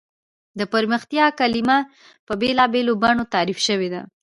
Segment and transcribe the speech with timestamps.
[0.59, 1.77] د پرمختیا کلیمه
[2.27, 4.01] په بېلا بېلو بڼو تعریف شوې ده.